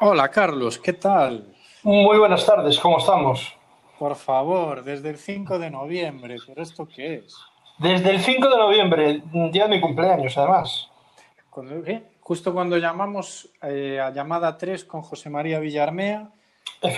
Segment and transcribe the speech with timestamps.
[0.00, 1.54] Hola Carlos, ¿qué tal?
[1.82, 3.54] Muy buenas tardes, ¿cómo estamos?
[3.98, 7.36] Por favor, desde el 5 de noviembre, ¿pero esto qué es?
[7.78, 10.88] Desde el 5 de noviembre, día de mi cumpleaños, además.
[12.20, 16.30] Justo cuando llamamos eh, a llamada 3 con José María Villarmea,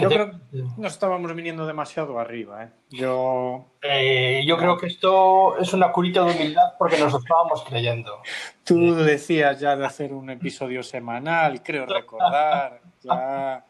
[0.00, 0.38] yo creo que
[0.78, 2.64] no estábamos viniendo demasiado arriba.
[2.64, 2.70] ¿eh?
[2.90, 7.62] Yo, Eh, yo creo que esto es una curita de humildad porque nos lo estábamos
[7.64, 8.22] creyendo.
[8.64, 12.80] tú decías ya de hacer un episodio semanal, creo recordar.
[13.02, 13.64] Ya,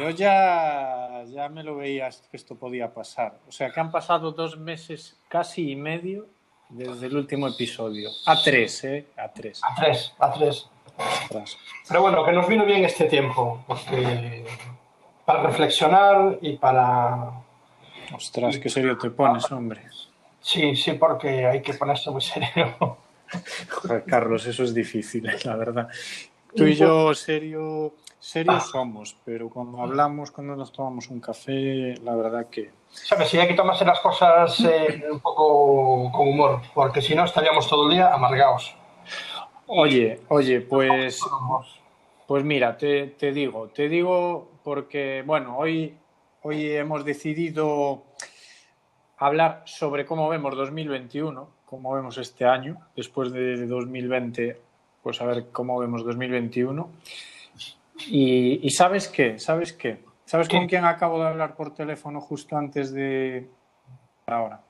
[0.00, 3.38] yo ya, ya me lo veías que esto podía pasar.
[3.48, 6.26] O sea que han pasado dos meses casi y medio
[6.68, 8.10] desde el último episodio.
[8.26, 9.06] A tres, ¿eh?
[9.16, 9.60] A tres.
[9.64, 10.68] A tres, a tres.
[10.96, 11.56] Ostras.
[11.88, 14.44] Pero bueno, que nos vino bien este tiempo, porque
[15.30, 17.30] para reflexionar y para...
[18.12, 19.82] Ostras, qué serio te pones, hombre.
[20.40, 22.96] Sí, sí, porque hay que ponerse muy serio.
[23.70, 25.88] Joder, Carlos, eso es difícil, eh, la verdad.
[26.56, 32.16] Tú y yo serio, serios somos, pero cuando hablamos, cuando nos tomamos un café, la
[32.16, 32.72] verdad que...
[32.90, 33.28] ¿Sabes?
[33.28, 37.68] Sí, hay que tomarse las cosas eh, un poco con humor, porque si no estaríamos
[37.68, 38.74] todo el día amargados.
[39.68, 41.20] Oye, oye, pues,
[42.26, 45.96] pues mira, te, te digo, te digo porque, bueno, hoy,
[46.42, 48.04] hoy hemos decidido
[49.18, 54.60] hablar sobre cómo vemos 2021, cómo vemos este año, después de 2020,
[55.02, 56.90] pues a ver cómo vemos 2021.
[58.08, 59.38] Y, y ¿sabes qué?
[59.38, 60.02] ¿Sabes qué?
[60.24, 60.56] ¿Sabes ¿Qué?
[60.56, 63.50] con quién acabo de hablar por teléfono justo antes de
[64.26, 64.60] ahora?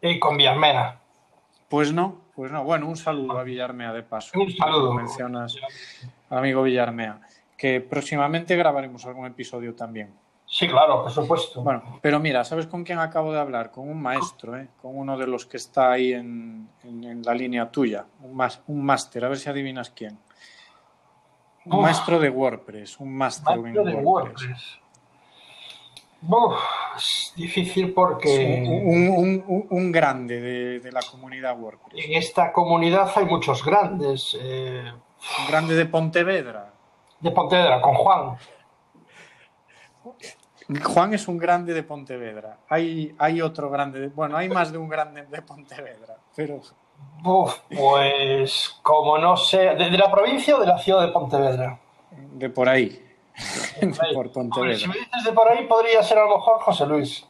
[0.00, 1.00] Y con Villarmena.
[1.68, 2.64] Pues no, pues no.
[2.64, 4.38] Bueno, un saludo a Villarmea de paso.
[4.40, 4.88] Un saludo.
[4.88, 5.56] Como mencionas,
[6.30, 7.20] amigo Villarmea,
[7.58, 10.14] que próximamente grabaremos algún episodio también.
[10.46, 11.60] Sí, claro, por supuesto.
[11.62, 13.70] Bueno, pero mira, ¿sabes con quién acabo de hablar?
[13.70, 14.68] Con un maestro, ¿eh?
[14.80, 19.24] con uno de los que está ahí en, en- en la línea tuya, un, máster,
[19.26, 20.18] a ver si adivinas quién.
[21.66, 21.82] Un Uf.
[21.82, 24.42] maestro de WordPress, un máster en Maestro de WordPress.
[24.42, 24.78] WordPress.
[26.22, 26.54] Uf,
[26.96, 32.04] es difícil porque Un, un- un- un grande de, de la comunidad WordPress.
[32.06, 34.36] en esta comunidad hay muchos grandes.
[34.40, 34.82] eh,
[35.40, 36.72] Un grande de Pontevedra.
[37.20, 38.36] De Pontevedra, con Juan.
[40.84, 42.58] Juan es un grande de Pontevedra.
[42.68, 46.60] Hay, hay otro grande, de- bueno, hay más de un grande de Pontevedra, pero
[47.24, 51.78] Uf, pues como no sé, ¿de, de la provincia o de la ciudad de Pontevedra?
[52.10, 52.88] de por ahí,
[53.80, 54.88] de por Hombre, si Pontevedra.
[54.88, 57.26] me dices de por ahí, podría ser a lo mejor José Luis.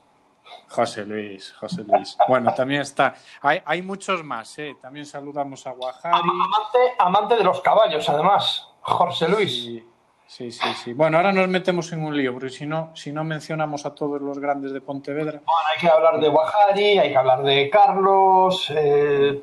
[0.68, 2.16] José Luis, José Luis.
[2.28, 3.14] Bueno, también está.
[3.40, 4.76] Hay, hay muchos más, ¿eh?
[4.80, 6.16] También saludamos a Guajari.
[6.18, 8.68] Amante, amante de los caballos, además.
[8.82, 9.50] José Luis.
[9.52, 9.84] Sí,
[10.26, 10.92] sí, sí, sí.
[10.92, 14.20] Bueno, ahora nos metemos en un lío, porque si no, si no mencionamos a todos
[14.20, 18.66] los grandes de Pontevedra, Bueno, hay que hablar de Guajari, hay que hablar de Carlos.
[18.74, 19.42] eh,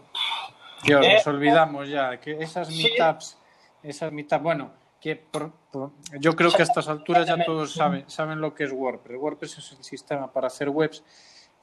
[0.84, 3.38] Dios, Eh, nos olvidamos ya que esas meetups,
[3.81, 4.69] esas meetups, bueno,
[5.05, 8.63] que por- por- yo creo que a estas alturas ya todos saben, saben lo que
[8.63, 9.19] es WordPress.
[9.21, 11.03] WordPress es el sistema para hacer webs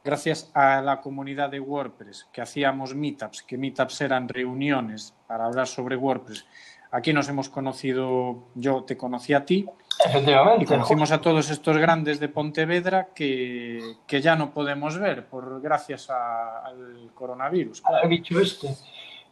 [0.05, 5.67] gracias a la comunidad de WordPress, que hacíamos meetups, que meetups eran reuniones para hablar
[5.67, 6.47] sobre WordPress.
[6.93, 9.67] Aquí nos hemos conocido, yo te conocí a ti
[10.05, 10.67] y efectivamente.
[10.67, 16.11] conocimos a todos estos grandes de Pontevedra que, que ya no podemos ver por gracias
[16.11, 17.81] a- al coronavirus.
[17.81, 18.09] claro.
[18.09, 18.69] bicho este.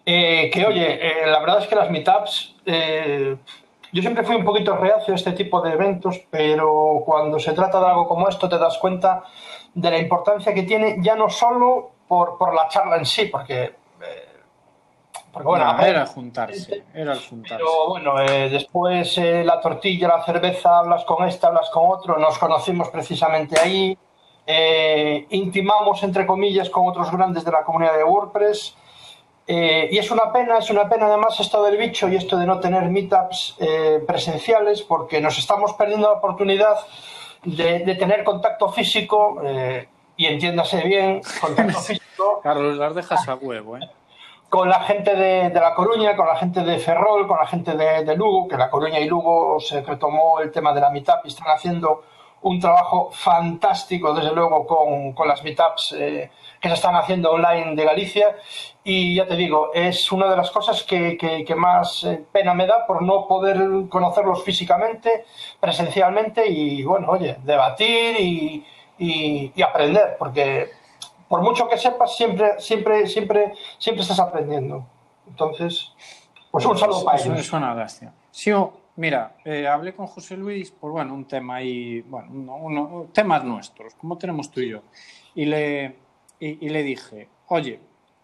[0.05, 3.37] Eh, que oye, eh, la verdad es que las meetups, eh,
[3.93, 7.81] yo siempre fui un poquito reacio a este tipo de eventos, pero cuando se trata
[7.81, 9.25] de algo como esto te das cuenta
[9.75, 13.63] de la importancia que tiene, ya no solo por, por la charla en sí, porque,
[13.65, 13.75] eh,
[15.33, 17.65] porque bueno, No, era juntarse, era el juntarse.
[17.65, 22.19] pero bueno, eh, después eh, la tortilla, la cerveza, hablas con este, hablas con otro,
[22.19, 23.97] nos conocimos precisamente ahí,
[24.47, 28.77] eh, intimamos entre comillas con otros grandes de la comunidad de WordPress.
[29.53, 32.47] Eh, y es una pena, es una pena además esto del bicho y esto de
[32.47, 36.77] no tener meetups eh, presenciales porque nos estamos perdiendo la oportunidad
[37.43, 43.35] de, de tener contacto físico eh, y entiéndase bien, contacto físico Carlos, las dejas a
[43.35, 43.91] huevo, ¿eh?
[44.49, 47.77] con la gente de, de La Coruña, con la gente de Ferrol, con la gente
[47.77, 51.25] de, de Lugo, que La Coruña y Lugo se retomó el tema de la meetup
[51.25, 52.05] y están haciendo
[52.43, 56.31] un trabajo fantástico, desde luego, con, con las meetups eh,
[56.61, 58.37] que se están haciendo online de Galicia.
[58.93, 62.55] Y ya te digo, es una de las cosas que, que- que más eh, pena
[62.55, 63.57] me da por no poder
[63.89, 65.25] conocerlos físicamente,
[65.61, 68.67] presencialmente y, bueno, oye, debatir y,
[68.99, 70.71] y- y aprender, porque
[71.29, 74.85] por mucho que sepas, siempre, siempre, siempre, siempre estás aprendiendo.
[75.29, 75.93] Entonces,
[76.51, 77.47] pues un saludo para Eso ellos.
[77.47, 78.13] es una lástima.
[78.33, 78.51] Sí,
[78.97, 83.45] mira, eh, hablé con José Luis por, bueno, un tema ahí, bueno, uno- uno- temas
[83.45, 84.81] nuestros, como tenemos tú y yo.
[85.37, 85.97] Y le,
[86.41, 87.79] y, y le dije, oye,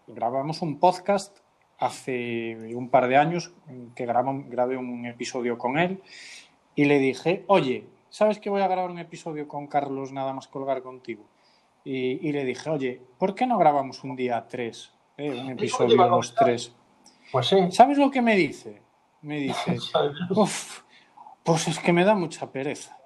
[0.07, 1.37] grabamos un podcast
[1.77, 3.53] hace un par de años
[3.93, 6.01] que grabé un episodio con él
[6.75, 10.47] y le dije, oye, ¿sabes que voy a grabar un episodio con Carlos nada más
[10.47, 11.25] colgar contigo?
[11.83, 14.91] Y, le dije, oye, ¿por qué no grabamos un día tres?
[15.15, 16.75] Eh, un episodio de los tres.
[17.31, 17.71] Pues sí.
[17.71, 18.81] ¿Sabes lo que me dice?
[19.21, 19.77] Me dice,
[20.31, 20.81] uff,
[21.43, 22.97] pues es que me da mucha pereza.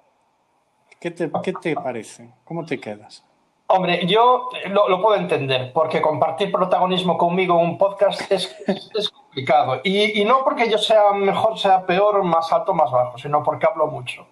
[0.98, 2.32] ¿Qué te, qué te parece?
[2.44, 3.24] ¿Cómo te quedas?
[3.68, 8.54] Hombre, yo lo, puedo entender, porque compartir protagonismo conmigo en un podcast es,
[8.94, 9.80] es complicado.
[9.82, 13.66] Y, y, no porque yo sea mejor, sea peor, más alto, más bajo, sino porque
[13.66, 14.26] hablo mucho.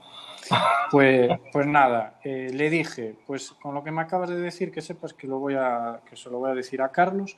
[0.91, 4.81] Pues, pues nada, eh, le dije, pues con lo que me acabas de decir, que
[4.81, 7.37] sepas que, lo voy a, que se lo voy a decir a Carlos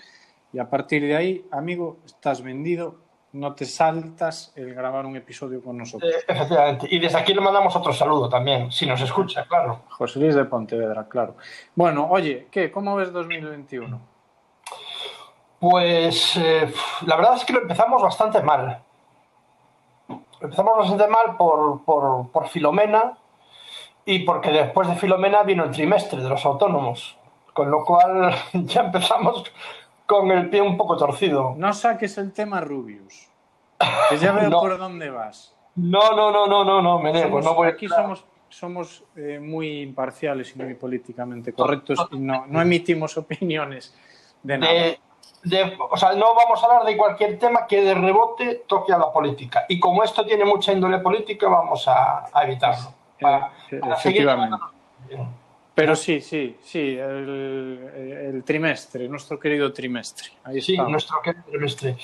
[0.52, 2.96] y a partir de ahí, amigo, estás vendido,
[3.32, 6.10] no te saltas el grabar un episodio con nosotros.
[6.12, 6.86] Eh, efectivamente.
[6.90, 9.82] Y desde aquí le mandamos otro saludo también, si nos escucha, claro.
[9.88, 11.36] José Luis de Pontevedra, claro.
[11.74, 12.70] Bueno, oye, ¿qué?
[12.70, 14.00] ¿Cómo ves 2021?
[15.58, 16.72] Pues eh,
[17.06, 18.82] la verdad es que lo empezamos bastante mal.
[20.40, 23.16] empezamos bastante mal por, por, por Filomena
[24.04, 27.16] y porque después de Filomena vino el trimestre de los autónomos.
[27.54, 29.44] Con lo cual ya empezamos
[30.06, 31.54] con el pie un poco torcido.
[31.56, 33.28] No saques el tema Rubius.
[34.10, 35.54] Que ya veo por dónde vas.
[35.74, 37.40] No, no, no, no, no, no, me niego.
[37.40, 42.60] no voy aquí somos, somos eh, muy imparciales y muy políticamente correctos y no, no
[42.62, 43.94] emitimos opiniones
[44.42, 44.72] de nada.
[45.44, 48.98] De, o sea, no vamos a hablar de cualquier tema que de rebote toque a
[48.98, 49.64] la política.
[49.68, 52.92] Y como esto tiene mucha índole política, vamos a, evitarlo.
[53.18, 54.56] Eh, efectivamente.
[55.74, 60.30] Pero sí, sí, sí, el, trimestre, nuestro querido trimestre.
[60.60, 61.96] sí, nuestro querido trimestre.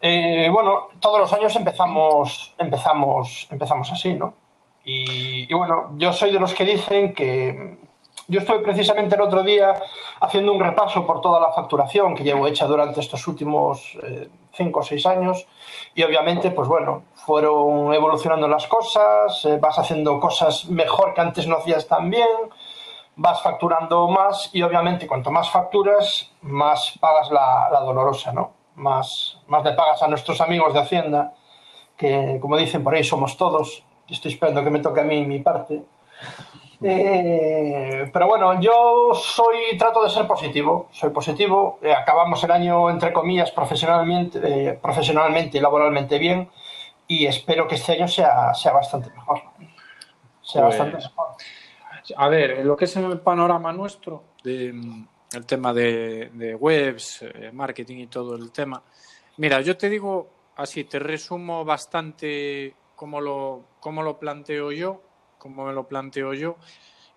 [0.00, 4.34] Eh, bueno, todos los años empezamos, empezamos, empezamos así, ¿no?
[4.82, 7.78] Y, bueno, yo soy de los que dicen que
[8.26, 9.74] yo estoy precisamente el otro día
[10.20, 14.80] haciendo un repaso por toda la facturación que llevo hecha durante estos últimos eh, cinco
[14.80, 15.46] o seis años
[15.94, 21.46] y obviamente, pues bueno, fueron evolucionando las cosas, eh, vas haciendo cosas mejor que antes
[21.46, 22.28] no hacías tan bien
[23.20, 28.52] vas facturando más y obviamente cuanto más facturas, más pagas la, dolorosa, ¿no?
[28.76, 31.34] Más, más le pagas a nuestros amigos de Hacienda,
[31.98, 33.84] que como dicen por ahí somos todos.
[34.08, 35.82] Estoy esperando que me toque a mí mi parte.
[36.82, 41.78] Eh, pero bueno, yo soy, trato de ser positivo, soy positivo.
[41.82, 46.48] Eh, acabamos el año, entre comillas, profesionalmente, eh, profesionalmente y laboralmente bien
[47.06, 49.42] y espero que este año sea, sea bastante mejor.
[50.40, 51.26] Sea pues bastante mejor.
[52.16, 57.50] A ver, lo que es el panorama nuestro, de, mm, el tema de, webs, eh,
[57.52, 58.82] marketing y todo el tema.
[59.36, 65.02] Mira, yo te digo así, te resumo bastante cómo lo, cómo lo planteo yo,
[65.38, 66.56] cómo me lo planteo yo,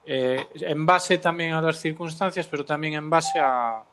[0.06, 3.84] eh, en base también a las circunstancias, pero también en base a,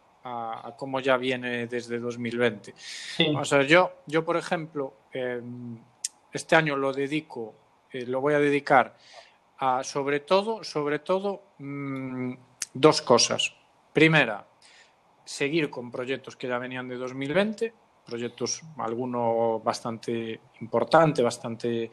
[0.77, 2.75] cómo ya viene desde 2020.
[3.37, 5.79] O sea, yo, yo por ejemplo, em,
[6.31, 7.55] este año lo dedico,
[7.91, 8.95] eh, lo voy a dedicar
[9.83, 12.33] sobre todo, sobre todo, mm,
[12.73, 13.55] dos cosas.
[13.93, 14.47] Primera,
[15.25, 17.75] seguir con proyectos que ya venían de 2020,
[18.07, 21.91] proyectos, alguno bastante importante, bastante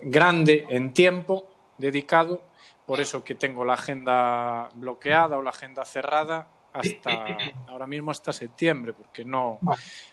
[0.00, 1.48] grande en tiempo
[1.78, 2.42] dedicado,
[2.84, 7.10] por eso que tengo la agenda bloqueada o la agenda cerrada hasta
[7.68, 9.58] ahora mismo hasta septiembre, porque no.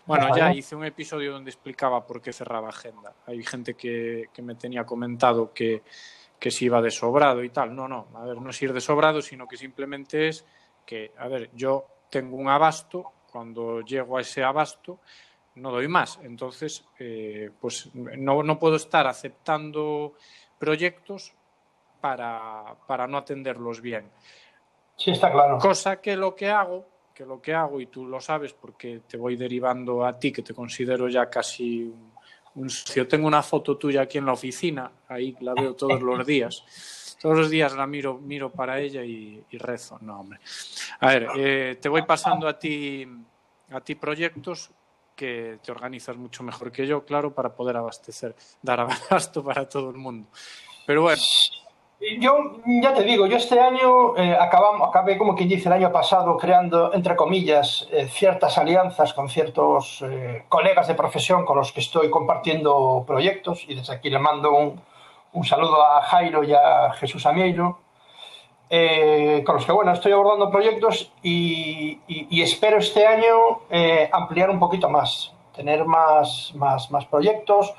[0.06, 3.14] Bueno, ya hice un episodio donde explicaba por qué cerraba agenda.
[3.26, 5.82] Hay gente que me tenía comentado que,
[6.40, 7.76] que si iba de sobrado y tal.
[7.76, 10.46] No, no, a ver, no es ir de sobrado, sino que simplemente es
[10.86, 14.98] que, a ver, yo tengo un abasto, cuando llego a ese abasto
[15.56, 16.18] no doy más.
[16.22, 20.14] Entonces, eh, pues no, no, puedo estar aceptando
[20.58, 21.34] proyectos
[22.00, 24.10] para, para no atenderlos bien.
[24.96, 25.58] Sí, está claro.
[25.58, 29.16] Cosa que lo que hago, que lo que hago, y tú lo sabes porque te
[29.16, 32.09] voy derivando a ti, que te considero ya casi un
[32.54, 36.64] yo tengo una foto tuya aquí en la oficina, ahí la veo todos los días.
[37.20, 39.98] Todos los días la miro, miro para ella y, rezo.
[40.00, 40.40] No, hombre.
[41.00, 43.06] A ver, eh, te voy pasando a ti,
[43.70, 44.70] a ti proyectos
[45.14, 48.80] que te organizas mucho mejor que yo, claro, para poder abastecer, dar
[49.10, 50.28] abasto para todo el mundo.
[50.86, 51.20] Pero bueno,
[52.18, 56.36] yo ya te digo, yo este año eh, acabé, como quien dice, el año pasado
[56.38, 61.80] creando, entre comillas, eh, ciertas alianzas con ciertos eh, colegas de profesión con los que
[61.80, 64.80] estoy compartiendo proyectos y desde aquí le mando un,
[65.32, 67.78] un saludo a Jairo y a Jesús Amieiro,
[69.44, 71.98] con los que, bueno, estoy abordando proyectos y
[72.40, 73.62] espero este año
[74.12, 77.72] ampliar un poquito más, tener más, más, más proyectos,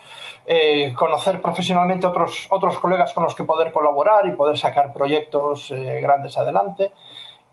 [0.45, 5.71] eh, conocer profesionalmente otros, otros colegas con los que poder colaborar y poder sacar proyectos
[5.71, 6.91] eh, grandes adelante.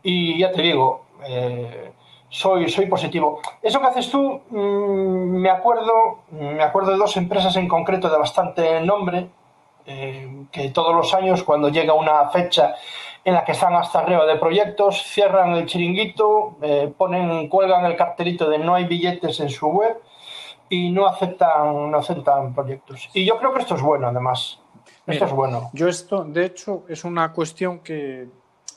[0.02, 1.92] Y ya te digo, eh,
[2.28, 3.40] soy, soy positivo.
[3.62, 8.18] Eso que haces tú, mm, me, acuerdo, me acuerdo de dos empresas en concreto de
[8.18, 9.28] bastante nombre
[9.86, 12.74] eh, que todos los años cuando llega una fecha
[13.28, 17.96] en la que están hasta arriba de proyectos, cierran el chiringuito, eh, ponen, cuelgan el
[17.96, 19.98] cartelito de no hay billetes en su web
[20.68, 23.08] y no aceptan, no aceptan proyectos.
[23.14, 24.60] Y yo creo que esto es bueno, además.
[25.06, 25.70] Esto es bueno.
[25.72, 28.28] Yo esto, de hecho, es una cuestión que,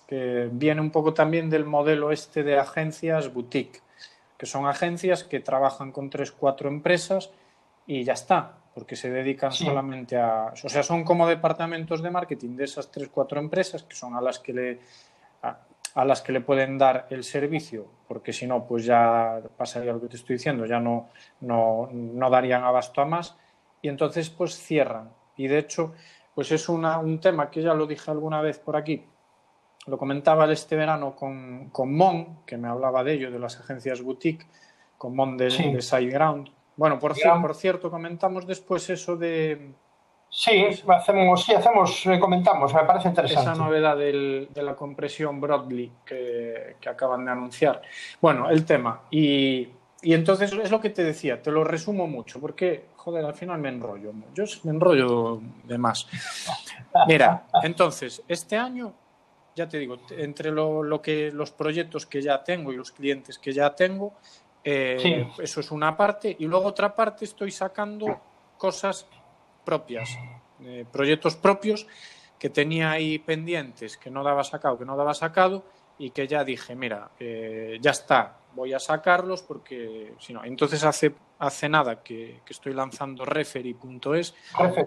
[0.08, 3.81] que viene un poco también del modelo este de agencias boutique,
[4.38, 7.31] que son agencias que trabajan con tres, cuatro empresas
[7.86, 10.54] y ya está, porque se dedican solamente a...
[10.63, 14.22] O sea, son como departamentos de marketing de esas tres, cuatro empresas que son a
[14.22, 14.80] las que le,
[15.42, 20.00] a, las que le pueden dar el servicio, porque si no, pues ya pasaría lo
[20.00, 21.10] que te estoy diciendo, ya no,
[21.42, 23.36] no, no darían abasto a más
[23.82, 25.10] y entonces pues cierran.
[25.36, 25.94] Y de hecho,
[26.34, 29.04] pues es una, un tema que ya lo dije alguna vez por aquí,
[29.88, 34.01] lo comentaba este verano con, con Mon, que me hablaba de ello, de las agencias
[34.01, 34.46] boutique,
[34.98, 39.74] con Mon de, de SideGround, bueno, por, por cierto, comentamos después eso de...
[40.34, 43.51] Sí, hacemos, sí, hacemos, eh, comentamos, me parece interesante.
[43.51, 47.82] Esa novedad de la compresión Broadly que, acaban de anunciar.
[48.22, 49.01] Bueno, el tema.
[49.12, 49.68] Y,
[50.01, 53.60] y, entonces es lo que te decía, te lo resumo mucho, porque, joder, al final
[53.60, 54.13] me enrollo.
[54.34, 56.08] Yo me enrollo de más.
[57.08, 58.94] Mira, entonces, este año,
[59.54, 63.38] ya te digo, entre lo, lo que, los proyectos que ya tengo y los clientes
[63.38, 64.13] que ya tengo,
[64.63, 66.36] eh, eso es una parte.
[66.39, 68.20] Y luego otra parte estoy sacando
[68.58, 69.08] cosas
[69.63, 70.18] propias,
[70.62, 71.88] eh, proyectos propios
[72.38, 75.63] que tenía ahí pendientes, que no daba sacado, que no daba sacado
[75.98, 80.44] y que ya dije, mira, eh, ya está, voy a sacarlos porque si no.
[80.44, 84.34] Entonces hace, hace nada que, estoy lanzando referee.es,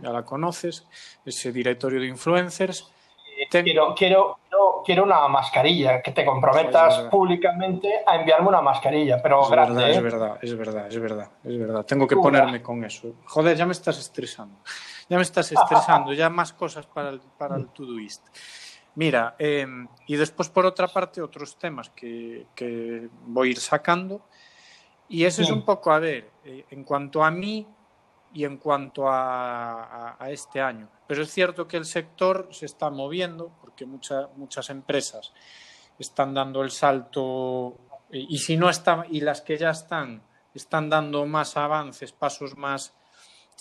[0.02, 0.86] ya la conoces,
[1.24, 2.92] ese directorio de influencers.
[3.62, 4.38] Quiero, quiero,
[4.84, 9.74] quiero una mascarilla, que te comprometas públicamente a enviarme una mascarilla, pero es grande.
[9.74, 10.00] Verdad, Es ¿eh?
[10.00, 11.86] verdad, es verdad, es verdad, es verdad.
[11.86, 13.14] Tengo que ponerme con eso.
[13.26, 14.58] Joder, ya me estás estresando.
[15.06, 18.26] Ya me estás estresando, ya más cosas para el, para el Todoist.
[18.94, 24.22] Mira, em, y después por otra parte otros temas que, que voy a ir sacando.
[25.06, 27.66] Y ese es un poco, a ver, eh, en cuanto a mí
[28.34, 30.88] y en cuanto a, a, este año.
[31.06, 35.32] Pero es cierto que el sector se está moviendo, que muchas empresas
[35.98, 37.78] están dando el salto
[38.10, 40.22] y, si no están, y las que ya están,
[40.54, 42.94] están dando más avances, pasos más,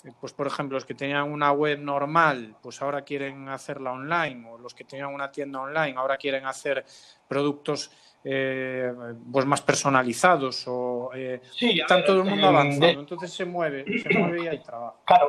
[0.04, 4.48] eh, pues por ejemplo, los que tenían una web normal, pues ahora quieren hacerla online,
[4.48, 6.84] o los que tenían una tienda online, ahora quieren hacer
[7.26, 7.90] productos
[8.24, 8.92] eh,
[9.30, 14.44] pues más personalizados, o eh, están todo el mundo avanzando, entonces se mueve, se mueve
[14.44, 14.96] y hay trabajo.
[15.04, 15.28] Claro,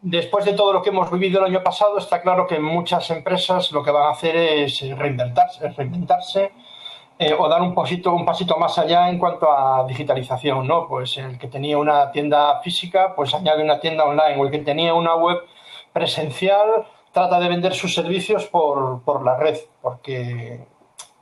[0.00, 3.72] después de todo lo que hemos vivido el año pasado, está claro que muchas empresas
[3.72, 6.52] lo que van a hacer es reinventarse, reinventarse
[7.18, 10.86] eh, o dar un pasito, un pasito más allá en cuanto a digitalización, ¿no?
[10.86, 14.58] Pues el que tenía una tienda física, pues añade una tienda online, o el que
[14.58, 15.38] tenía una web
[15.92, 20.60] presencial, trata de vender sus servicios por, por la red, porque,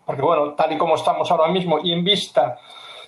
[0.07, 2.59] porque, bueno, tal y como estamos ahora mismo y en vista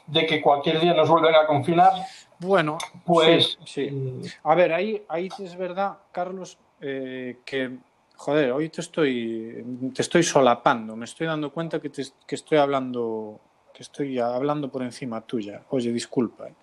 [0.07, 1.93] de que cualquier día nos vuelven a confinar,
[2.41, 4.21] bueno, pues sí.
[4.45, 7.79] A ver, ahí, ahí es verdad, Carlos, eh, que
[8.19, 9.65] joder, hoy te estoy,
[9.95, 13.41] te estoy solapando, me estoy dando cuenta que, te, que estoy hablando,
[13.73, 15.63] que estoy hablando por encima tuya.
[15.71, 16.49] Oye, disculpa.
[16.49, 16.55] ¿eh?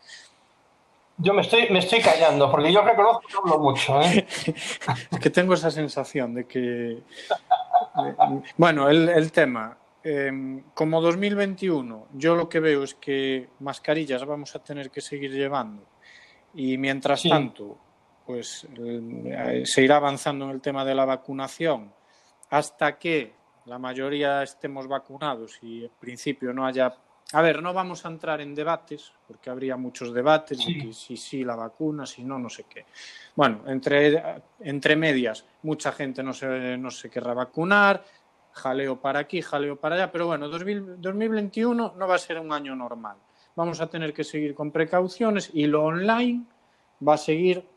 [1.18, 4.02] Yo me estoy, me estoy callando, porque yo reconozco que hablo mucho.
[4.02, 4.28] ¿eh?
[5.12, 7.00] es que tengo esa sensación de que.
[8.58, 9.78] bueno, el, el tema.
[10.08, 15.32] Em, como 2021, yo lo que veo es que mascarillas vamos a tener que seguir
[15.32, 15.84] llevando.
[16.54, 17.76] Y mientras tanto,
[18.24, 21.92] pues eh, se irá avanzando en el tema de la vacunación
[22.52, 23.34] hasta que
[23.66, 26.96] la mayoría estemos vacunados y en principio no haya...
[27.34, 31.18] A ver, no vamos a entrar en debates, porque habría muchos debates de que si
[31.18, 32.86] sí la vacuna, si no, no sé qué.
[33.36, 38.04] Bueno, entre, entre medias, mucha gente no se, no se querrá vacunar,
[38.56, 42.76] jaleo para aquí, jaleo para allá, pero bueno, 2021 no va a ser un año
[42.76, 43.18] normal.
[43.56, 46.46] Vamos a tener que seguir con precauciones y lo online
[47.06, 47.68] va a seguir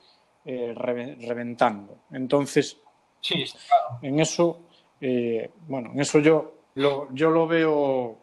[0.44, 1.99] eh, reventando.
[2.12, 2.78] Entonces,
[3.20, 3.44] sí,
[4.02, 4.61] en eso,
[5.00, 8.18] eh, bueno, en eso yo lo, yo lo veo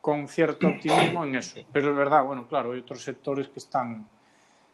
[0.00, 1.60] con cierto optimismo en eso.
[1.72, 4.08] Pero es verdad, bueno, claro, hay otros sectores que están,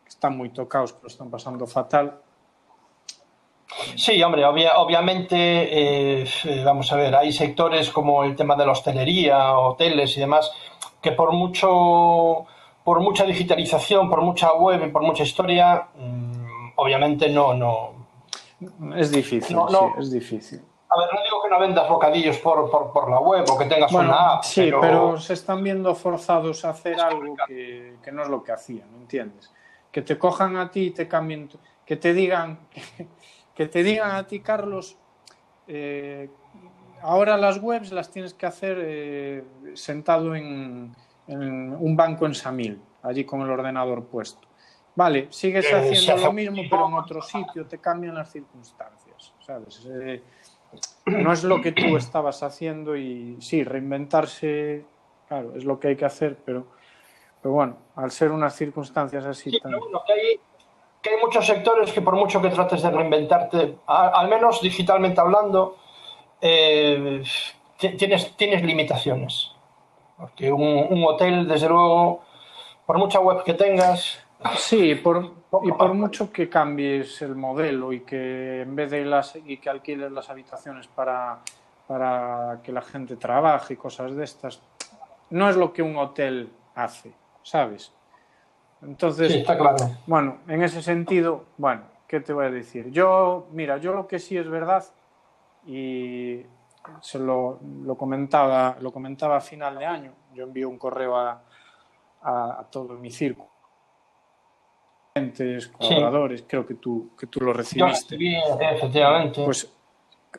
[0.03, 2.21] que están muy tocados, que lo están pasando fatal
[3.97, 6.27] Sí, hombre, obviamente, eh,
[6.65, 10.51] vamos a ver, hay sectores como el tema de la hostelería, hoteles y demás,
[11.01, 12.47] que por mucho,
[12.85, 18.03] por mucha digitalización, por mucha web y por mucha historia, mm, obviamente no, no.
[18.97, 20.63] Es difícil, sí, es difícil.
[20.89, 23.91] A ver, no digo que no vendas bocadillos por, por, la web o que tengas
[23.93, 24.45] una app.
[24.45, 25.19] Sí, pero...
[25.19, 28.99] se están viendo forzados a hacer algo que, que, no es lo que hacían, ¿me
[28.99, 29.51] entiendes?
[29.91, 31.49] Que te cojan a ti y te cambien,
[31.87, 32.59] que te digan
[33.55, 34.97] que te digan a ti, Carlos,
[35.67, 36.31] eh,
[37.03, 39.45] ahora las webs las tienes que hacer eh,
[39.75, 40.95] sentado en,
[41.27, 44.49] un banco en Samil, allí con el ordenador puesto.
[44.95, 49.89] Vale, sigues eh, haciendo lo mismo, pero en otro sitio, te cambian las circunstancias, ¿sabes?
[51.07, 54.85] no es lo que tú estabas haciendo y sí, reinventarse,
[55.29, 56.67] claro, es lo que hay que hacer, pero,
[57.41, 60.41] pero bueno, al ser unas circunstancias así tan que hay
[61.21, 65.77] muchos sectores que por mucho que trates de reinventarte, al menos digitalmente hablando,
[66.41, 67.23] eh,
[67.79, 69.53] tienes, tienes limitaciones.
[70.17, 72.23] Porque un, hotel, desde luego,
[72.87, 74.19] por mucha web que tengas...
[74.57, 75.33] Sí, por,
[75.63, 79.71] y por mucho que cambies el modelo y que en vez de las y que
[79.71, 81.39] alquiles las habitaciones para,
[81.87, 84.61] para que la gente trabaje y cosas de estas,
[85.31, 87.93] no es lo que un hotel hace, ¿sabes?
[88.83, 89.47] Entonces,
[90.07, 92.91] bueno, en ese sentido, bueno, ¿qué te voy a decir?
[92.91, 94.85] Yo, mira, yo lo que sí es verdad,
[95.67, 96.43] y
[97.01, 97.61] se lo,
[97.97, 101.43] comentaba, lo comentaba a final de año, yo envío un correo a,
[102.23, 103.49] a, todo mi círculo,
[105.79, 108.17] colaboradores, creo que tú, que tú lo recibiste.
[108.17, 109.45] efectivamente.
[109.45, 109.73] Pues,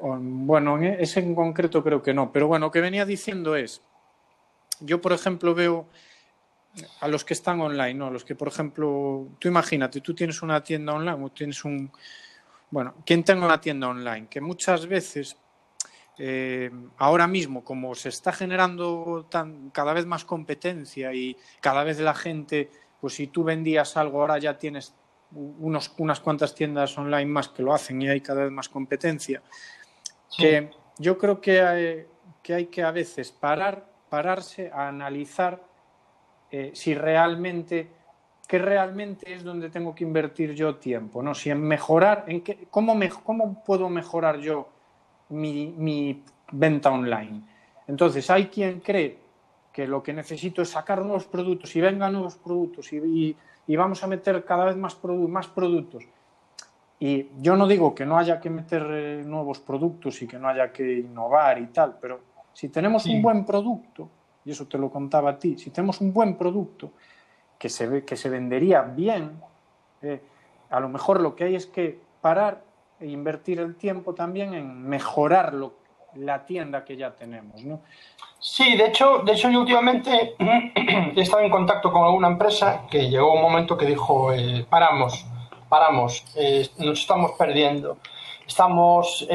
[0.01, 3.81] bueno, ese en concreto creo que no, pero bueno, lo que venía diciendo es,
[4.81, 5.85] yo por ejemplo veo
[7.01, 8.09] a los que están online, ¿no?
[8.09, 11.91] Los que, por ejemplo, tú imagínate, tú tienes una tienda online o tienes un...
[12.71, 14.27] Bueno, ¿quién tenga una tienda online?
[14.27, 15.37] Que muchas veces,
[16.17, 21.99] eh, ahora mismo, como se está generando tan, cada vez más competencia y cada vez
[21.99, 24.95] la gente, pues si tú vendías algo, ahora ya tienes
[25.31, 29.43] unos, unas cuantas tiendas online más que lo hacen y hay cada vez más competencia,
[30.35, 32.07] que yo creo que hay,
[32.41, 35.72] que hay que a veces parar, pararse a analizar
[36.55, 37.89] eh, si realmente,
[38.47, 41.33] qué realmente es donde tengo que invertir yo tiempo, ¿no?
[41.33, 44.67] Si en mejorar, en qué, cómo, ¿cómo puedo mejorar yo
[45.29, 47.41] mi, venta online?
[47.87, 49.17] Entonces, hay quien cree
[49.71, 53.35] que lo que necesito es sacar nuevos productos y vengan nuevos productos y,
[53.69, 56.03] vamos a meter cada vez más, más productos.
[56.99, 60.49] Y yo no digo que no haya que meter eh, nuevos productos y que no
[60.49, 62.19] haya que innovar y tal, pero
[62.53, 64.07] si tenemos un buen producto,
[64.45, 66.91] y eso te lo contaba a ti, si tenemos un buen producto
[67.57, 69.41] que se, que se vendería bien,
[70.01, 70.21] eh,
[70.69, 72.63] a lo mejor lo que hay es que parar
[72.99, 75.53] e invertir el tiempo también en mejorar
[76.15, 77.61] la tienda que ya tenemos.
[78.39, 80.35] Sí, de hecho, de hecho yo últimamente
[81.15, 85.25] he estado en contacto con alguna empresa que llegó un momento que dijo, eh, paramos,
[85.69, 87.97] paramos, eh, nos estamos perdiendo.
[88.45, 89.25] Estamos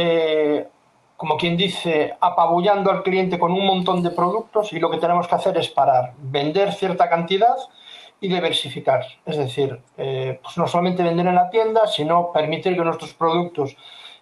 [1.19, 5.27] como quien dice, apabullando al cliente con un montón de productos y lo que tenemos
[5.27, 7.57] que hacer es parar, vender cierta cantidad
[8.21, 9.05] y diversificar.
[9.27, 13.77] Es decir, eh, pues no solamente vender en la tienda, sino permitir que nuestros productos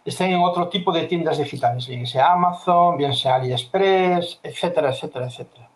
[0.07, 5.27] estén en otro tipo de tiendas digitales, bien sea Amazon, bien sea AliExpress, etcétera, etcétera,
[5.27, 5.69] etcétera.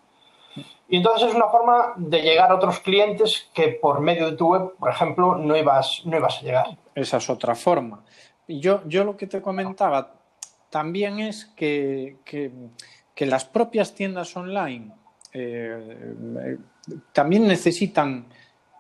[0.89, 4.49] Y entonces es una forma de llegar a otros clientes que por medio de tu
[4.49, 6.79] web, por ejemplo, no ibas, no ibas a llegar.
[6.95, 8.03] Esa es otra forma.
[8.49, 10.20] Yo, yo lo que te comentaba,
[10.71, 12.17] también es que,
[13.17, 14.93] las propias tiendas online
[15.33, 16.57] eh,
[17.13, 18.27] también necesitan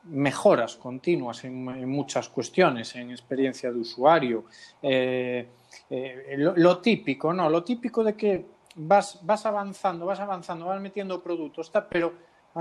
[0.05, 4.47] mejoras continuas en, muchas cuestiones, en experiencia de usuario.
[4.81, 5.47] Eh,
[5.91, 7.51] eh, lo, típico, ¿no?
[7.51, 12.15] Lo típico de que vas, vas avanzando, vas avanzando, vas metiendo productos, pero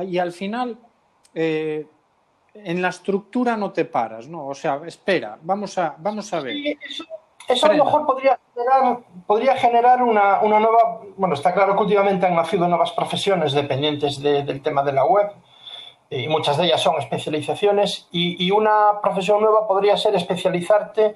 [0.06, 0.78] y al final
[1.34, 4.48] en la estructura no te paras, ¿no?
[4.48, 6.78] O sea, espera, vamos a, vamos a ver.
[7.50, 11.02] Eso a lo mejor podría generar, podría generar una, una, nueva.
[11.18, 15.32] Bueno, está claro que últimamente han nacido nuevas profesiones dependientes del tema de la web
[16.10, 18.08] y muchas de ellas son especializaciones.
[18.12, 21.16] Y, y una profesión nueva podría ser especializarte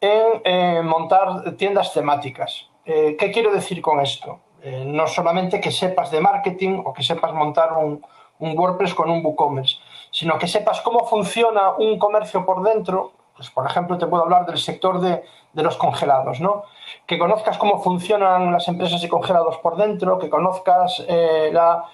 [0.00, 2.68] en eh, montar tiendas temáticas.
[2.84, 4.40] Eh, ¿Qué quiero decir con esto?
[4.62, 8.04] Eh, no solamente que sepas de marketing o que sepas montar un,
[8.38, 9.76] un WordPress con un WooCommerce,
[10.10, 14.46] sino que sepas cómo funciona un comercio por dentro pues, por ejemplo, te puedo hablar
[14.46, 16.64] del sector de, los congelados, ¿no?
[17.06, 21.84] Que conozcas cómo funcionan las empresas de congelados por dentro, que conozcas eh, la,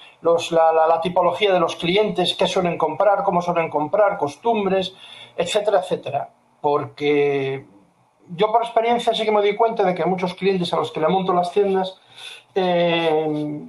[1.02, 4.94] tipología de los clientes, qué suelen comprar, cómo suelen comprar, costumbres,
[5.36, 6.30] etcétera, etcétera.
[6.60, 7.66] Porque
[8.34, 11.00] yo por experiencia sí que me doy cuenta de que muchos clientes a los que
[11.00, 11.98] le monto las tiendas
[12.54, 13.62] eh,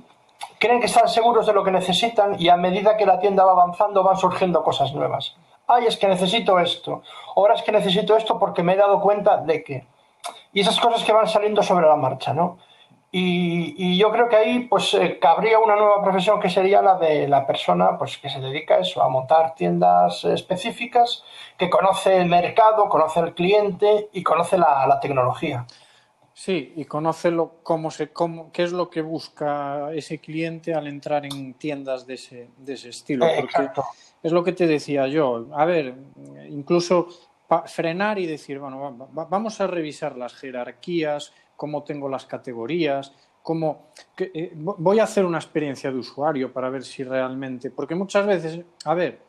[0.60, 3.54] creen que están seguros de lo que necesitan y a medida que la tienda va
[3.54, 5.38] avanzando van surgiendo cosas nuevas
[5.74, 7.04] ay, es que necesito esto,
[7.36, 9.88] ahora es que necesito esto porque me he dado cuenta de que...
[10.54, 12.58] Y esas cosas que van saliendo sobre la marcha, ¿no?
[13.14, 17.28] Y, yo creo que ahí pues eh, cabría una nueva profesión que sería la de
[17.28, 21.24] la persona pues que se dedica a eso, a montar tiendas específicas,
[21.58, 25.66] que conoce el mercado, conoce el cliente y conoce la, tecnología.
[26.34, 30.88] Sí, y conoce lo, cómo se, cómo, qué es lo que busca ese cliente al
[30.88, 33.28] entrar en tiendas de ese, de ese estilo.
[33.36, 33.70] Porque
[34.24, 35.48] es lo que te decía yo.
[35.54, 35.96] A ver,
[36.50, 37.08] incluso
[37.66, 44.52] frenar y decir, bueno, vamos a revisar las jerarquías, cómo tengo las categorías, cómo eh,
[44.56, 48.94] voy a hacer una experiencia de usuario para ver si realmente, porque muchas veces, a
[48.94, 49.22] ver,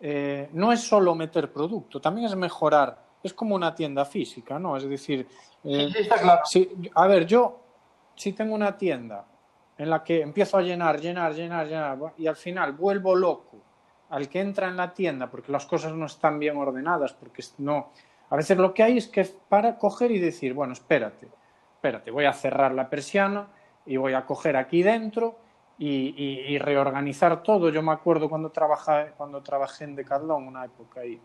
[0.00, 4.76] eh, no es solo meter producto, también es mejorar, es como una tienda física, ¿no?
[4.76, 5.26] Es decir,
[5.64, 6.42] eh, está claro.
[6.94, 7.60] a ver, yo
[8.14, 9.24] si tengo una tienda
[9.78, 13.69] en la que empiezo a llenar, llenar, llenar, llenar, y al final vuelvo loco
[14.10, 17.90] al que entra en la tienda porque las cosas no están bien ordenadas, porque no,
[18.28, 21.28] a veces lo que hay es que para coger y decir, bueno, espérate,
[21.74, 23.48] espérate, voy a cerrar la persiana
[23.86, 25.38] y voy a coger aquí dentro
[25.78, 27.70] y, reorganizar todo.
[27.70, 31.18] Yo me acuerdo cuando trabajé, cuando trabajé en Decathlon, una época ahí,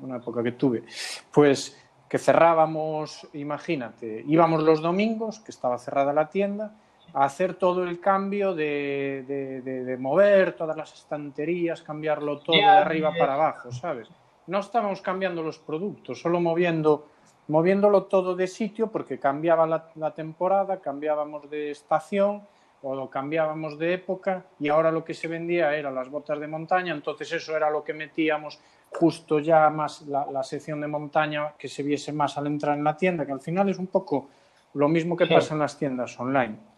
[0.00, 0.84] una época que tuve,
[1.32, 1.78] pues
[2.08, 6.76] que cerrábamos, imagínate, íbamos los domingos, que estaba cerrada la tienda,
[7.14, 13.34] hacer todo el cambio de, de, mover todas las estanterías, cambiarlo todo de arriba para
[13.34, 14.08] abajo, ¿sabes?
[14.46, 17.06] No estábamos cambiando los productos, solo moviendo
[17.48, 22.42] moviéndolo todo de sitio porque cambiaba la, temporada, cambiábamos de estación
[22.82, 26.92] o cambiábamos de época y ahora lo que se vendía eran las botas de montaña,
[26.92, 28.58] entonces eso era lo que metíamos
[28.90, 32.96] justo ya más la, sección de montaña que se viese más al entrar en la
[32.96, 34.28] tienda, que al final es un poco
[34.74, 36.71] lo mismo que pasa en las tiendas online.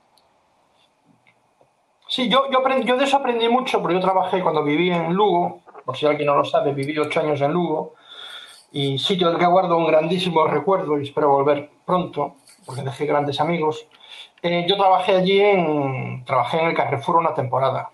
[2.14, 5.62] Sí, yo, yo, yo de eso aprendí mucho porque yo trabajé cuando viví en Lugo,
[5.84, 7.94] por si alguien no lo sabe, viví ocho años en Lugo
[8.70, 13.40] y sitio del que guardo un grandísimo recuerdo y espero volver pronto, porque dejé grandes
[13.40, 13.88] amigos.
[14.40, 17.90] Eh, yo trabajé allí en, trabajé en el Carrefour una temporada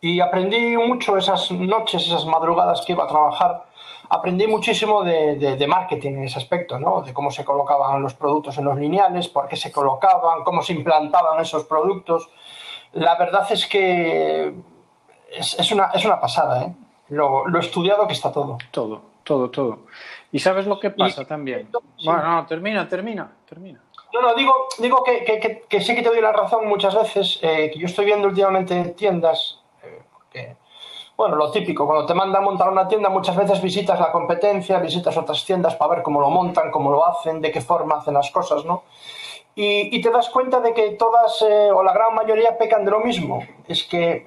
[0.00, 3.64] y aprendí mucho esas noches, esas madrugadas que iba a trabajar.
[4.08, 7.02] Aprendí muchísimo de, de, marketing en ese aspecto, ¿no?
[7.02, 10.72] de cómo se colocaban los productos en los lineales, por qué se colocaban, cómo se
[10.72, 12.30] implantaban esos productos.
[12.96, 14.54] La verdad es que
[15.30, 16.74] es, es una, es una pasada, ¿eh?
[17.08, 18.58] lo, lo estudiado que está todo.
[18.70, 19.78] Todo, todo, todo.
[20.32, 21.68] ¿Y sabes lo que pasa también?
[22.04, 23.80] Bueno, no, termina, termina, termina.
[24.12, 27.38] No, no, digo, digo que, que, que, sí que te doy la razón muchas veces,
[27.42, 29.60] eh, que yo estoy viendo últimamente tiendas,
[30.32, 30.56] eh,
[31.16, 34.78] bueno, lo típico, cuando te mandan a montar una tienda, muchas veces visitas la competencia,
[34.78, 38.14] visitas otras tiendas para ver cómo lo montan, cómo lo hacen, de qué forma hacen
[38.14, 38.84] las cosas, ¿no?
[39.56, 42.90] Y, y te das cuenta de que todas, eh, o la gran mayoría, pecan de
[42.92, 43.42] lo mismo.
[43.66, 44.22] Es que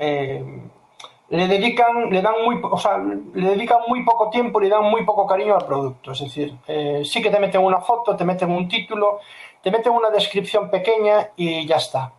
[1.29, 5.05] le dedican, le dan muy, o sea, le dedican muy poco tiempo, le dan muy
[5.05, 6.11] poco cariño al producto.
[6.11, 9.19] Es decir, eh, sí que te meten una foto, te meten un título,
[9.61, 12.13] te meten una descripción pequeña y ya está.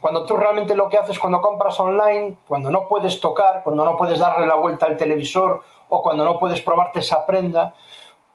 [0.00, 3.96] Cuando tú realmente lo que haces cuando compras online, cuando no puedes tocar, cuando no
[3.96, 7.74] puedes darle la vuelta al televisor o cuando no puedes probarte esa prenda,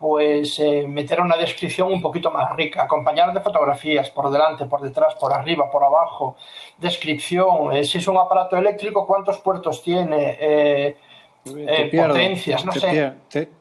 [0.04, 4.82] pues eh, meter una descripción un poquito más rica, acompañar de fotografías por delante, por
[4.82, 6.36] detrás, por arriba, por abajo,
[6.78, 10.98] descripción, eh, si es un aparato eléctrico, cuántos puertos tiene, eh,
[11.46, 13.14] potencias, no sé.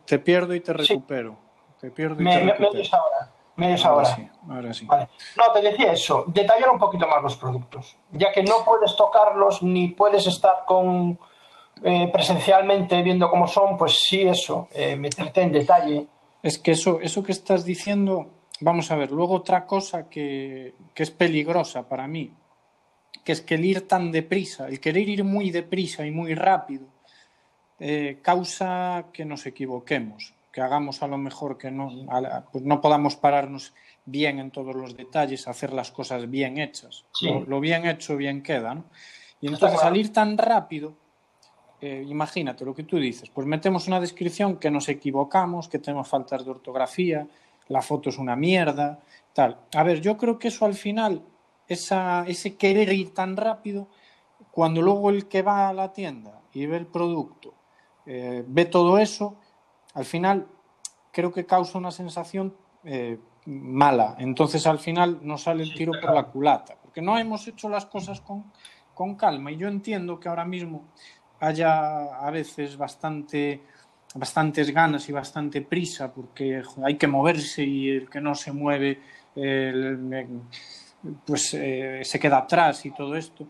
[0.05, 1.37] te, pierdo y te recupero.
[1.81, 2.73] Te pierdo y me, te recupero.
[3.55, 3.85] Me, ahora.
[3.85, 4.05] ahora.
[4.07, 4.89] Sí, ahora sí.
[5.37, 9.63] No, te decía eso, detallar un poquito más los productos, ya que no puedes tocarlos
[9.63, 11.21] ni puedes estar con
[12.13, 14.67] presencialmente viendo cómo son, pues sí, eso,
[14.99, 16.09] meterte en detalle
[16.43, 21.11] es que eso, eso que estás diciendo, vamos a ver, luego otra cosa que, es
[21.11, 22.33] peligrosa para mí,
[23.25, 26.87] que es que el ir tan deprisa, el querer ir muy deprisa y muy rápido,
[27.79, 31.91] eh, causa que nos equivoquemos, que hagamos a lo mejor que no,
[32.51, 33.73] pues no podamos pararnos
[34.05, 37.05] bien en todos los detalles, hacer las cosas bien hechas.
[37.47, 38.85] Lo, bien hecho bien queda, ¿no?
[39.41, 40.97] Y entonces al ir tan rápido,
[41.83, 46.07] eh, imagínate lo que tú dices, pues metemos una descripción que nos equivocamos, que tenemos
[46.07, 47.27] faltas de ortografía,
[47.67, 49.01] la foto es una mierda,
[49.33, 49.59] tal.
[49.75, 51.25] A ver, yo creo que eso al final,
[51.67, 53.89] esa, ese querer ir tan rápido,
[54.53, 57.53] cuando luego el que va a la tienda y ve el producto,
[58.07, 59.35] eh, ve todo eso,
[59.95, 60.47] al final
[61.11, 64.15] creo que causa una sensación eh, mala.
[64.21, 67.87] Entonces al final nos sale el tiro por la culata, porque no hemos hecho las
[67.87, 68.53] cosas con,
[68.95, 69.51] con calma.
[69.51, 70.85] Y yo entiendo que ahora mismo
[71.43, 73.61] haya a veces bastante
[74.15, 79.01] bastantes ganas y bastante prisa porque hay que moverse y el que no se mueve
[81.27, 83.47] pues eh, se queda atrás y todo esto.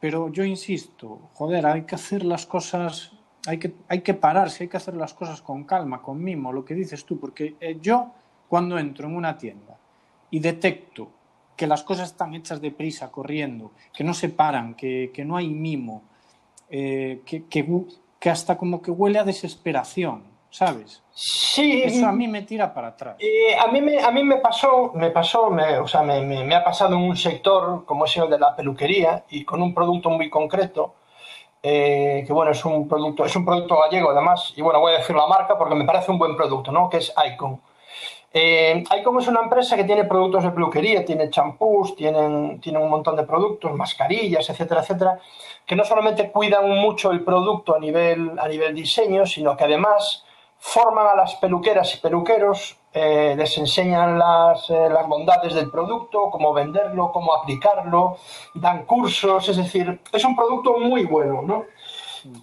[0.00, 3.12] Pero yo insisto joder hay que hacer las cosas
[3.46, 6.64] hay que, hay que pararse hay que hacer las cosas con calma con mimo lo
[6.64, 8.12] que dices tú porque eh, yo
[8.48, 9.78] cuando entro en una tienda
[10.30, 11.10] y detecto
[11.56, 15.48] que las cosas están hechas deprisa, corriendo, que no se paran, que, que no hay
[15.48, 16.02] mimo,
[16.70, 17.66] eh, que, que,
[18.18, 21.02] que, hasta como que huele a desesperación, ¿sabes?
[21.12, 21.82] Sí.
[21.82, 23.16] Eso a mí me tira para atrás.
[23.18, 26.44] Eh, a, mí me, a mí me pasó, me pasó, me, o sea, me, me,
[26.44, 29.72] me, ha pasado en un sector como es el de la peluquería y con un
[29.72, 30.94] producto muy concreto.
[31.62, 34.98] Eh, que bueno, es un producto, es un producto gallego además, y bueno, voy a
[34.98, 36.88] decir la marca porque me parece un buen producto, ¿no?
[36.88, 37.60] Que es Icon.
[38.38, 42.90] Eh, Icon es una empresa que tiene productos de peluquería, tiene champús, tienen, tienen un
[42.90, 45.18] montón de productos, mascarillas, etcétera, etcétera,
[45.64, 50.22] que no solamente cuidan mucho el producto a nivel, a nivel diseño, sino que además
[50.58, 56.28] forman a las peluqueras y peluqueros, eh, les enseñan las, eh, las, bondades del producto,
[56.30, 58.18] cómo venderlo, cómo aplicarlo,
[58.52, 61.64] dan cursos, es decir, es un producto muy bueno, ¿no?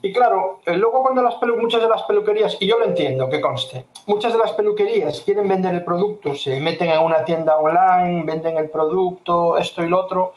[0.01, 3.41] Y claro, eh, luego cuando las muchas de las peluquerías, y yo lo entiendo, que
[3.41, 8.23] conste, muchas de las peluquerías quieren vender el producto, se meten en una tienda online,
[8.23, 10.33] venden el producto, esto y lo otro,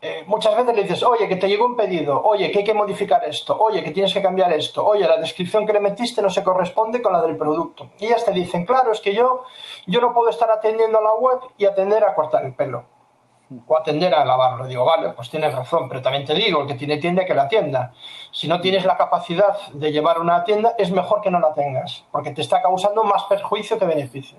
[0.00, 2.74] eh, muchas veces le dices, oye, que te llegó un pedido, oye, que hay que
[2.74, 6.28] modificar esto, oye, que tienes que cambiar esto, oye, la descripción que le metiste no
[6.28, 7.90] se corresponde con la del producto.
[7.98, 9.44] Y ellas te dicen, claro, es que yo,
[9.86, 12.93] yo no puedo estar atendiendo a la web y atender a cortar el pelo
[13.78, 14.66] atender a lavarlo.
[14.66, 17.42] Digo, vale, pues tienes razón, pero también te digo, el que tiene tienda que la
[17.42, 17.92] atienda.
[18.32, 22.04] Si no tienes la capacidad de llevar una tienda, es mejor que no la tengas,
[22.10, 24.38] porque te está causando más perjuicio que beneficio.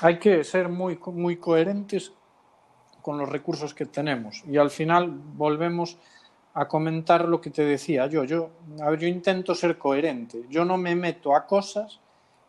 [0.00, 2.12] Hay que ser muy, muy coherentes
[3.02, 4.42] con los recursos que tenemos.
[4.46, 5.98] Y al final volvemos
[6.54, 8.24] a comentar lo que te decía yo.
[8.24, 8.50] Yo,
[8.82, 10.44] a yo intento ser coherente.
[10.48, 12.00] Yo no me meto a cosas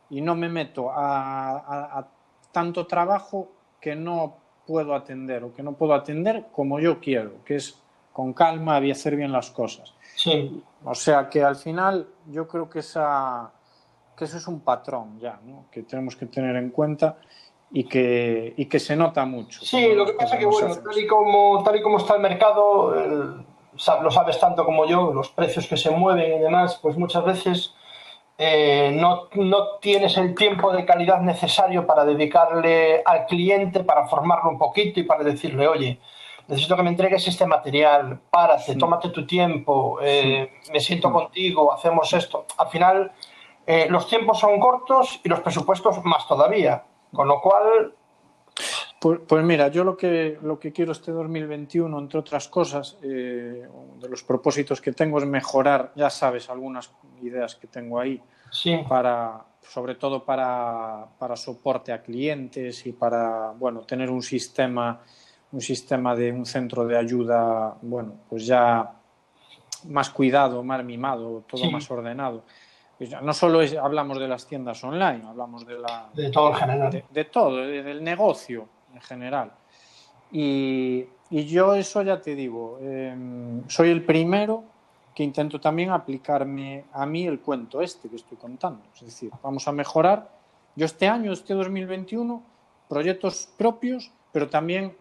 [0.10, 2.08] y no me meto a, a, a
[2.52, 7.56] tanto trabajo que no puedo atender o que no puedo atender como yo quiero, que
[7.56, 7.80] es
[8.12, 9.94] con calma y hacer bien las cosas.
[10.16, 10.64] Sí.
[10.86, 13.52] O sea que al final yo creo que, esa,
[14.16, 15.66] que eso es un patrón ya, ¿no?
[15.72, 17.18] que tenemos que tener en cuenta
[17.72, 19.66] y que, y que se nota mucho.
[19.66, 22.22] Sí, lo que pasa es que, bueno, tal y, como, tal y como está el
[22.22, 23.46] mercado, el,
[24.02, 27.74] lo sabes tanto como yo, los precios que se mueven y demás, pues muchas veces
[28.38, 34.50] eh, no, no, tienes el tiempo de calidad necesario para dedicarle al cliente, para formarlo
[34.50, 36.00] un poquito y para decirle, oye,
[36.48, 38.78] necesito que me entregues este material, párate, sí.
[38.78, 40.72] tómate tu tiempo, eh, sí.
[40.72, 41.14] me siento sí.
[41.14, 42.46] contigo, hacemos esto.
[42.58, 43.12] Al final,
[43.66, 46.84] eh, los tiempos son cortos y los presupuestos más todavía.
[47.14, 47.94] Con lo cual.
[49.04, 53.68] Pues, pues, mira, yo lo que, lo que quiero este 2021, entre otras cosas, eh,
[54.00, 56.90] de los propósitos que tengo es mejorar, ya sabes, algunas
[57.22, 58.78] ideas que tengo ahí, sí.
[58.88, 65.02] para, sobre todo para, para soporte a clientes y para, bueno, tener un sistema,
[65.52, 68.90] un sistema de un centro de ayuda, bueno, pues ya
[69.90, 71.70] más cuidado, más mimado, todo sí.
[71.70, 72.46] más ordenado
[73.22, 76.92] no solo es, hablamos de las tiendas online, hablamos de la de todo en general,
[76.92, 79.52] de, de todo, de, del negocio en general.
[80.32, 83.16] Y, y, yo eso ya te digo, eh,
[83.68, 84.64] soy el primero
[85.14, 88.82] que intento también aplicarme a mí el cuento este que estoy contando.
[88.96, 90.30] Es decir, vamos a mejorar.
[90.76, 92.42] Yo este año, este 2021,
[92.90, 94.96] proyectos propios, pero también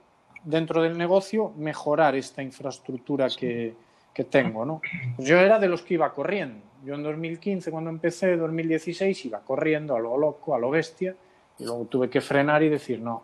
[0.44, 3.74] dentro del negocio mejorar esta infraestructura que,
[4.12, 4.66] que tengo.
[4.66, 4.82] ¿no?
[5.16, 9.94] Yo era de los que iba corriendo yo en 2015, cuando empecé, 2016, iba corriendo
[9.94, 11.14] a lo loco, a lo bestia,
[11.58, 13.22] y luego tuve que frenar y decir, no,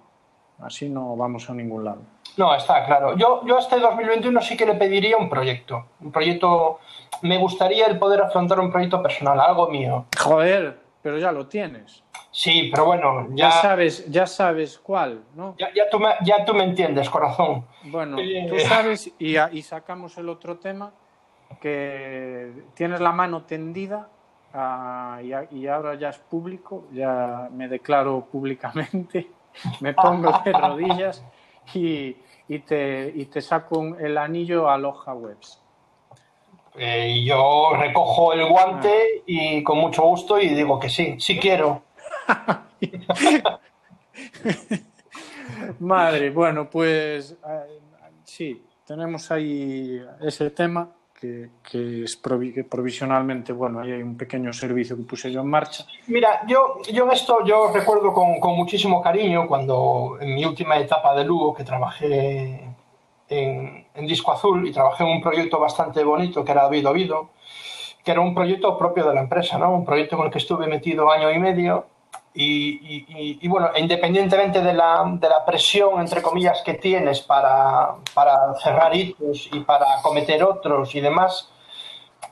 [0.60, 2.02] así no vamos a ningún lado.
[2.36, 3.16] No, está claro.
[3.16, 5.86] Yo, yo este 2021 sí que le pediría un proyecto.
[6.00, 6.78] Un proyecto,
[7.22, 10.06] me gustaría el poder afrontar un proyecto personal, algo mío.
[10.18, 12.04] Joder, pero ya lo tienes.
[12.30, 15.56] Sí, pero bueno, ya, ya sabes, ya sabes cuál, ¿no?
[15.58, 17.64] Ya, ya, tú, me, ya tú me entiendes, corazón.
[17.84, 18.46] Bueno, eh...
[18.48, 20.92] tú sabes y, y sacamos el otro tema
[21.60, 24.08] que tienes la mano tendida
[24.54, 29.30] uh, y, y, ahora ya es público, ya me declaro públicamente,
[29.80, 31.24] me pongo de rodillas
[31.74, 32.16] y,
[32.48, 35.62] y, te, y te saco un, el anillo a Loja Webs.
[36.76, 41.82] Eh, yo recojo el guante y con mucho gusto y digo que sí, sí quiero.
[45.80, 47.80] Madre, bueno, pues eh,
[48.22, 50.88] sí, tenemos ahí ese tema
[51.18, 55.48] que, que, es provi que provisionalmente, bueno, hay un pequeño servicio que puse yo en
[55.48, 55.85] marcha.
[56.07, 60.78] Mira, yo, yo en esto yo recuerdo con, con muchísimo cariño cuando en mi última
[60.78, 62.74] etapa de Lugo, que trabajé
[63.28, 67.31] en, en, Disco Azul y trabajé en un proyecto bastante bonito que era Ovido Ovido,
[68.04, 69.74] que era un proyecto propio de la empresa, ¿no?
[69.74, 71.87] un proyecto con el que estuve metido año y medio
[72.40, 77.96] y, y, y, bueno, independientemente de la, de la, presión, entre comillas, que tienes para,
[78.14, 81.51] para, cerrar hitos y para cometer otros y demás,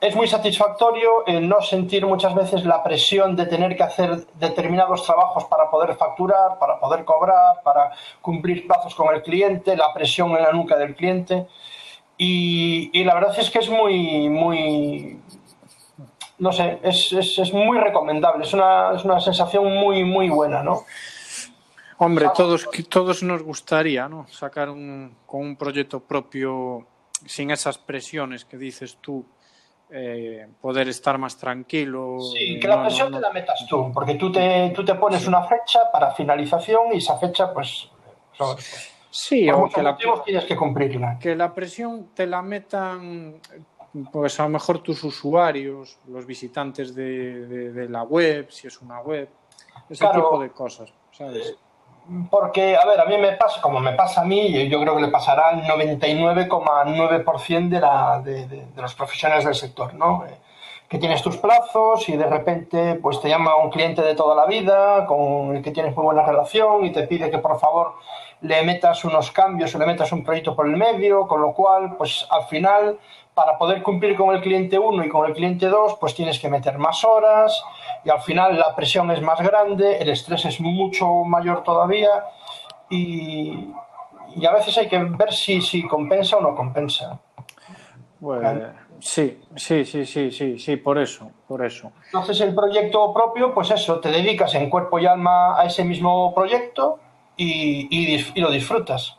[0.01, 5.05] es muy satisfactorio el no sentir muchas veces la presión de tener que hacer determinados
[5.05, 7.90] trabajos para poder facturar, para poder cobrar, para
[8.21, 11.49] cumplir plazos con el cliente, la presión en la nuca del cliente.
[12.16, 15.21] Y, la verdad es que es muy, muy,
[16.38, 20.85] no sé, es, es, muy recomendable, es una, es una, sensación muy, muy buena, ¿no?
[21.99, 24.27] Hombre, todos, todos nos gustaría, ¿no?
[24.29, 26.87] Sacar un, con un proyecto propio
[27.25, 29.25] sin esas presiones que dices tú
[29.90, 32.18] eh, poder estar más tranquilo.
[32.20, 35.44] Sí, que la presión te la metas tú, porque tú te, tú te pones una
[35.44, 37.88] fecha para finalización y esa fecha, pues,
[39.11, 41.18] sí, muchos motivos tienes que cumplirla.
[41.20, 43.40] Que la presión te la metan,
[44.12, 49.28] pues a lo mejor tus usuarios, los visitantes de, la web, si es una web,
[49.88, 51.56] ese tipo de cosas, ¿sabes?
[52.30, 54.94] Porque, a ver, a mí me pasa, como me pasa a mí, y yo creo
[54.94, 60.24] que le pasará al 99,9% de, la, de, de, los profesionales del sector, ¿no?
[60.24, 60.38] Eh,
[60.88, 64.46] que tienes tus plazos y de repente pues te llama un cliente de toda la
[64.46, 67.94] vida con el que tienes muy buena relación y te pide que por favor
[68.42, 71.96] le metas unos cambios o le metas un proyecto por el medio, con lo cual
[71.96, 72.98] pues al final
[73.37, 76.49] para poder cumplir con el cliente 1 y con el cliente 2, pues tienes que
[76.49, 77.62] meter más horas
[78.03, 82.09] y al final la presión es más grande, el estrés es mucho mayor todavía
[82.88, 83.68] y,
[84.42, 87.20] a veces hay que ver si, si compensa o no compensa.
[88.20, 91.92] Bueno, sí, sí, sí, sí, sí, sí, por eso, por eso.
[92.07, 96.35] Entonces el proyecto propio, pues eso, te dedicas en cuerpo y alma a ese mismo
[96.35, 97.01] proyecto
[97.37, 97.87] y,
[98.35, 99.18] y lo disfrutas.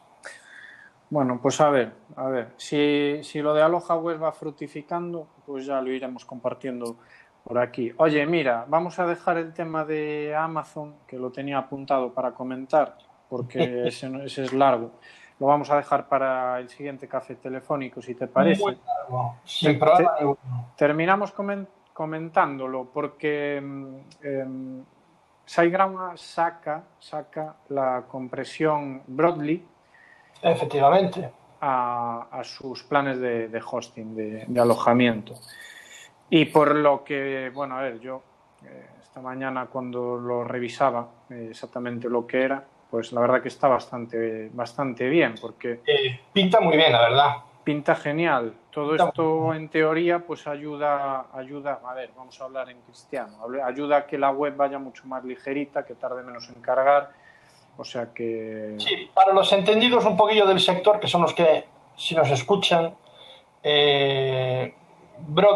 [1.09, 5.65] Bueno, pues a ver, a ver, si, si lo de Aloha Web va fructificando, pues
[5.65, 6.97] ya lo iremos compartiendo
[7.43, 7.93] por aquí.
[7.97, 12.97] Oye, mira, vamos a dejar el tema de Amazon, que lo tenía apuntado para comentar,
[13.29, 14.91] porque ese, ese es largo.
[15.39, 18.61] Lo vamos a dejar para el siguiente café telefónico, si te parece.
[18.61, 20.13] Muy largo, sin problema.
[20.75, 21.33] terminamos
[21.93, 23.61] comentándolo, porque
[24.23, 24.81] eh,
[25.45, 29.63] SiteGround saca, saca la compresión Broadly
[30.41, 31.31] Efectivamente.
[31.61, 35.33] A, sus planes de, hosting, de, alojamiento.
[36.29, 38.21] Y por lo que, bueno, a ver, yo
[38.63, 43.47] eh, esta mañana cuando lo revisaba eh, exactamente lo que era, pues la verdad que
[43.47, 45.81] está bastante, bastante bien, porque...
[45.85, 47.35] Eh, pinta muy bien, la verdad.
[47.63, 48.53] Pinta genial.
[48.71, 53.97] Todo esto en teoría pues ayuda, ayuda, a ver, vamos a hablar en cristiano, ayuda
[53.97, 57.11] a que la web vaya mucho más ligerita, que tarde menos en cargar,
[57.77, 58.75] o sea que...
[58.79, 62.95] Sí, para los entendidos un poquillo del sector, que son los que, si nos escuchan,
[63.63, 64.73] eh,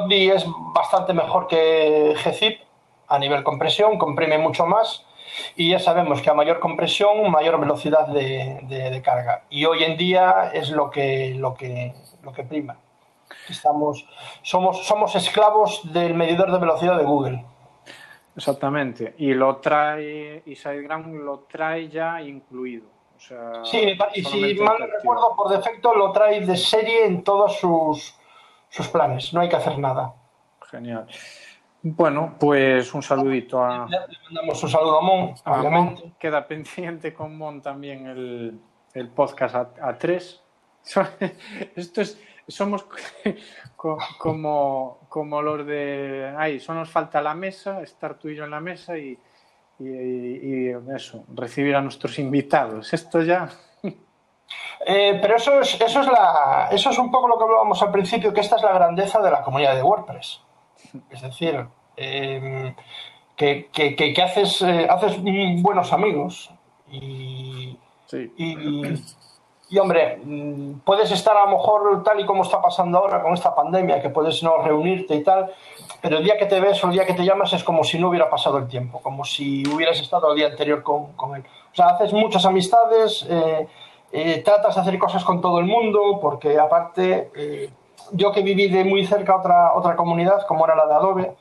[0.10, 2.60] es bastante mejor que GZIP
[3.08, 5.06] a nivel compresión, comprime mucho más
[5.56, 9.44] y ya sabemos que a mayor compresión, mayor velocidad de, carga.
[9.50, 12.78] Y hoy en día es lo que, lo que, lo que prima.
[13.50, 14.06] Estamos,
[14.42, 17.46] somos, somos esclavos del medidor de velocidad de Google.
[18.36, 22.88] Exactamente, y lo trae, y SiteGround lo trae ya incluido.
[23.16, 27.58] O sea, sí, y si mal recuerdo, por defecto lo trae de serie en todos
[27.60, 28.16] sus,
[28.70, 30.14] sus planes, no hay que hacer nada.
[30.70, 31.06] Genial.
[31.84, 33.88] Bueno, pues un saludito a.
[33.90, 36.14] Le mandamos un saludo a Mon, obviamente.
[36.18, 38.60] Queda pendiente con Mon también el,
[38.94, 40.42] el podcast a, a tres.
[41.76, 42.86] Esto es somos
[44.18, 48.52] como, como los de ahí, solo nos falta la mesa, estar tú y yo en
[48.52, 49.18] la mesa y,
[49.80, 52.94] y, eso, recibir a nuestros invitados.
[52.94, 53.50] Esto ya.
[54.86, 57.92] Eh, pero eso es, eso, es la, eso es un poco lo que hablábamos al
[57.92, 60.42] principio, que esta es la grandeza de la comunidad de WordPress.
[61.10, 62.76] Es decir, em,
[63.36, 65.22] que, que, que, haces, eh, haces
[65.62, 66.52] buenos amigos
[66.92, 67.78] y,
[68.38, 68.56] y
[69.72, 73.34] y hombre, mm, puedes estar a lo mejor tal y como está pasando ahora con
[73.34, 75.50] esta pandemia, que puedes no reunirte y tal,
[76.02, 77.98] pero el día que te ves o el día que te llamas es como si
[77.98, 81.46] no hubiera pasado el tiempo, como si hubieras estado el día anterior con, con él.
[81.72, 83.66] O sea, haces muchas amistades, eh,
[84.12, 87.70] eh, tratas de hacer cosas con todo el mundo, porque aparte, eh,
[88.12, 91.36] yo que viví de muy cerca otra, otra comunidad, como era la de Adobe,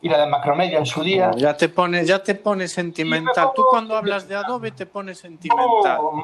[0.00, 1.30] y la de Macromedia en su día.
[1.36, 3.50] ya te pones, ya te pones sentimental.
[3.54, 5.98] Tú cuando hablas de Adobe te pones sentimental.
[6.00, 6.22] Oh,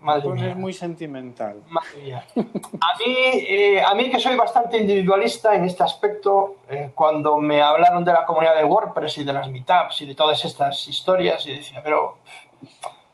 [0.00, 1.62] madre te pones muy sentimental.
[1.70, 3.14] A mí,
[3.48, 8.12] eh, a mí que soy bastante individualista en este aspecto, eh, cuando me hablaron de
[8.12, 11.80] la comunidad de WordPress y de las meetups y de todas estas historias, y decía,
[11.82, 12.18] pero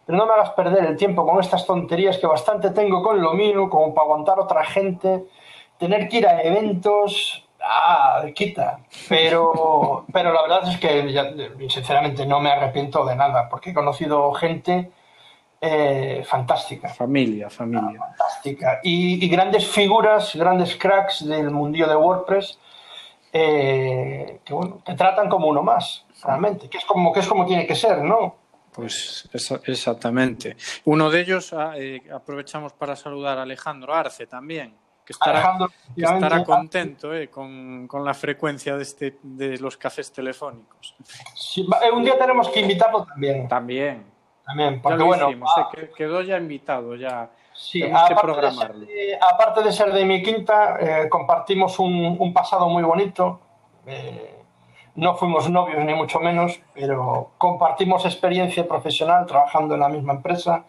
[0.04, 3.34] pero no me hagas perder el tiempo con estas tonterías que bastante tengo con lo
[3.34, 5.24] mío, como para aguantar otra gente,
[5.78, 8.78] tener que ir a eventos, ah, quita.
[9.08, 14.32] Pero, pero la verdad es que, sinceramente, no me arrepiento de nada, porque he conocido
[14.32, 14.90] gente
[15.60, 16.88] eh, fantástica.
[16.88, 17.98] Familia, familia.
[17.98, 18.80] fantástica.
[18.82, 22.58] Y, grandes figuras, grandes cracks del mundillo de WordPress.
[23.32, 27.46] eh, que bueno, te tratan como uno más, realmente, que es como, que es como
[27.46, 28.36] tiene que ser, ¿no?
[28.72, 29.28] Pues
[29.66, 30.56] exactamente.
[30.84, 34.74] Uno de ellos, ah, eh, aprovechamos para saludar a Alejandro Arce también,
[35.04, 35.58] que estará,
[35.96, 40.94] estará contento eh, con, con, la frecuencia de, este, de los cafés telefónicos.
[41.56, 43.48] Eh, un día tenemos que invitarlo también.
[43.48, 44.04] También.
[44.44, 45.28] También, porque bueno.
[45.96, 47.30] quedó ya invitado, ya.
[47.54, 52.82] Sí, aparte, De ser, aparte de ser de mi quinta, compartimos un, un, pasado muy
[52.82, 53.40] bonito.
[54.94, 60.64] No fuimos novios ni mucho menos, pero compartimos experiencia profesional trabajando en la misma empresa,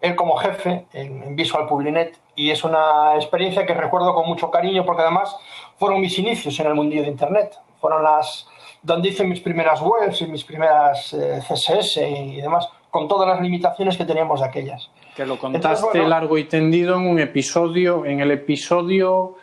[0.00, 4.84] él como jefe en, Visual Publinet, y es una experiencia que recuerdo con mucho cariño
[4.84, 5.36] porque además
[5.78, 8.46] fueron mis inicios en el mundillo de Internet, fueron las
[8.82, 13.40] donde hice mis primeras webs y mis primeras eh, CSS y demás, con todas las
[13.40, 14.90] limitaciones que teníamos de aquellas.
[15.16, 19.34] Que lo contaste largo y tendido en un episodio, en el episodio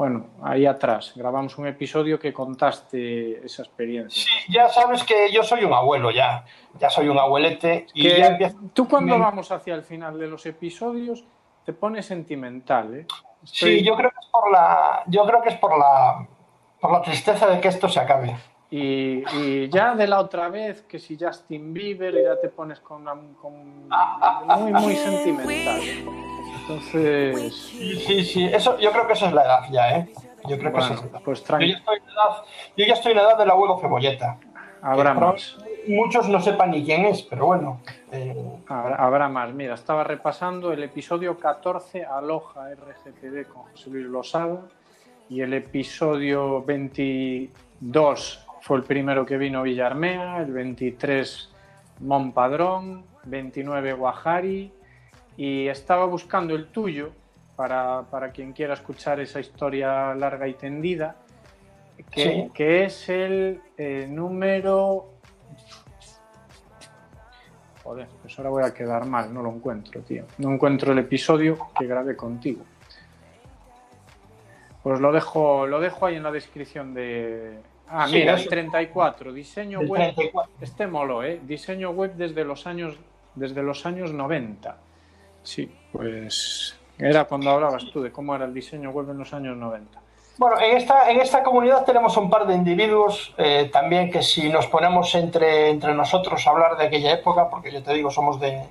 [0.00, 4.24] bueno, ahí atrás, grabamos un episodio que contaste esa experiencia.
[4.24, 6.42] Sí, ya sabes que yo soy un abuelo ya,
[6.78, 7.86] ya soy un abuelete.
[7.92, 8.38] Y ya
[8.72, 11.22] Tú cuando vamos hacia el final de los episodios
[11.66, 13.06] te pones sentimental, ¿eh?
[13.44, 16.26] Sí, yo creo que es por la, yo creo que es por la,
[16.80, 18.34] por la tristeza de que esto se acabe.
[18.70, 23.86] Y, ya de la otra vez, que si Justin Bieber, ya te pones con, con
[24.60, 25.80] muy, muy sentimental.
[25.82, 26.39] ¿eh?
[26.70, 27.54] Entonces.
[28.06, 30.08] Sí, sí, Eso, yo creo que esa es la edad ya, ¿eh?
[30.48, 31.20] Yo creo que esa es la edad.
[31.24, 32.44] Pues yo, ya estoy en edad,
[32.76, 34.38] yo ya estoy en la edad del abuelo cebolleta.
[34.82, 35.58] Habrá más.
[35.88, 37.80] Muchos no sepan ni quién es, pero bueno.
[38.12, 38.36] Eh...
[38.68, 39.52] Habrá, más.
[39.52, 44.62] Mira, estaba repasando el episodio 14, Aloha RGTV con José Luis Losada.
[45.28, 50.38] Y el episodio 22 fue el primero que vino Villarmea.
[50.38, 51.50] El 23,
[52.00, 53.04] Monpadrón.
[53.24, 54.72] 29, Guajari
[55.40, 57.12] y estaba buscando el tuyo
[57.56, 61.16] para, para, quien quiera escuchar esa historia larga y tendida,
[62.10, 65.14] que, que es el eh, número...
[67.82, 70.26] Joder, pues ahora voy a quedar mal, no lo encuentro, tío.
[70.36, 72.62] No encuentro el episodio que grabé contigo.
[74.82, 77.60] Pues lo dejo, lo dejo ahí en la descripción de...
[77.88, 80.14] Ah, mira, el 34, diseño web.
[80.60, 81.40] Este molo, ¿eh?
[81.42, 82.98] Diseño web desde los años,
[83.36, 84.89] desde los años 90.
[85.42, 89.56] Sí, pues era cuando hablabas tú de cómo era el diseño web en los años
[89.56, 90.00] 90.
[90.38, 94.48] Bueno, en esta, en esta comunidad tenemos un par de individuos eh, también que si
[94.48, 98.40] nos ponemos entre, entre nosotros a hablar de aquella época, porque yo te digo, somos
[98.40, 98.62] de,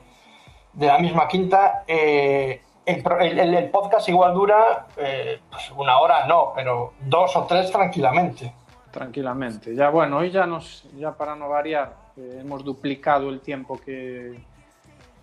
[0.74, 6.53] de la misma quinta, eh, el, el, podcast igual dura eh, pues una hora, no,
[6.55, 8.51] pero dos o tres tranquilamente.
[8.89, 9.76] Tranquilamente.
[9.76, 14.39] Ya bueno, hoy ya nos, ya para no variar, hemos duplicado el tiempo que,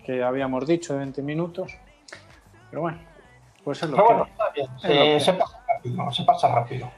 [0.06, 1.76] que habíamos dicho de 20 minutos.
[2.70, 2.98] Pero bueno,
[3.64, 4.30] pues es lo que.
[4.30, 5.20] está bien.
[5.20, 6.90] Se, pasa rápido, se pasa rápido.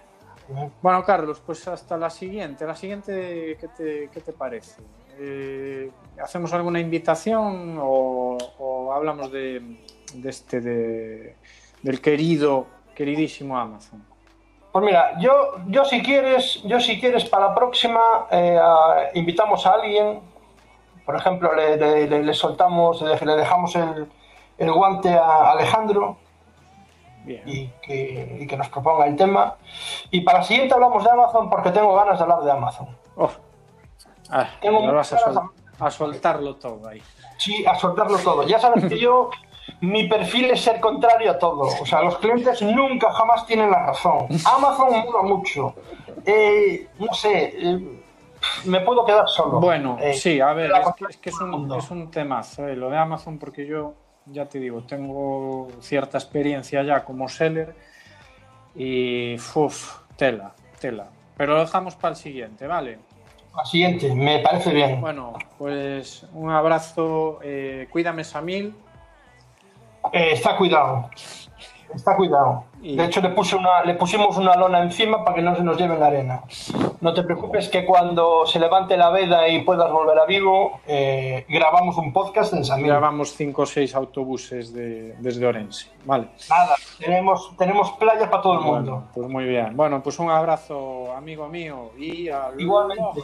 [0.83, 2.67] Bueno, Carlos, pues hasta la siguiente.
[2.67, 4.83] La siguiente, ¿qué te, qué te parece?
[5.19, 5.91] Eh,
[6.23, 9.79] ¿Hacemos alguna invitación o, hablamos de,
[10.15, 11.37] de este, de,
[11.83, 14.05] del querido, queridísimo Amazon?
[14.71, 18.01] Pues mira, yo, yo si quieres, yo si quieres para la próxima
[18.31, 18.59] eh,
[19.15, 20.21] invitamos a alguien
[21.09, 26.19] por ejemplo, le, soltamos, le, dejamos el, guante a Alejandro
[27.27, 29.57] Y, que, nos proponga el tema.
[30.11, 32.89] Y para la siguiente hablamos de Amazon porque tengo ganas de hablar de Amazon.
[33.17, 33.31] Oh.
[34.93, 35.15] vas
[35.81, 37.03] a, soltarlo todo ahí.
[37.39, 38.43] Sí, a soltarlo todo.
[38.43, 39.31] Ya sabes que yo,
[39.81, 41.71] mi perfil es ser contrario a todo.
[41.81, 44.27] O sea, los clientes nunca jamás tienen la razón.
[44.45, 45.75] Amazon muda mucho.
[46.27, 47.55] Eh, no sé.
[47.57, 47.99] Eh,
[48.65, 49.61] me puedo quedar solo.
[49.61, 50.71] Bueno, eh, sí, a ver,
[51.09, 53.95] es que, es, un, es un temazo, eh, lo de Amazon, porque yo,
[54.27, 57.75] ya te digo, tengo cierta experiencia ya como seller
[58.75, 61.09] y, uff, tela, tela.
[61.37, 62.99] Pero lo dejamos para el siguiente, ¿vale?
[63.55, 65.01] Al siguiente, me parece bien.
[65.01, 68.75] Bueno, pues un abrazo, eh, cuídame Samil.
[70.13, 71.11] está cuidado.
[71.95, 72.65] Está cuidado.
[72.81, 75.77] De hecho, le, puse una, le pusimos una lona encima para que no se nos
[75.77, 76.43] lleve la arena.
[77.01, 81.45] No te preocupes que cuando se levante la veda y puedas volver a Vigo, eh,
[81.49, 85.91] grabamos un podcast en San Grabamos cinco o seis autobuses de, desde Orense.
[86.05, 86.29] Vale.
[86.49, 89.05] Nada, tenemos, tenemos playa para todo el mundo.
[89.15, 89.77] Pues muy bien.
[89.77, 91.91] Bueno, pues un abrazo, amigo mío.
[91.99, 92.29] Y
[92.59, 93.23] Igualmente.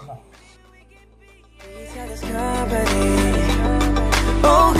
[4.43, 4.75] Oh,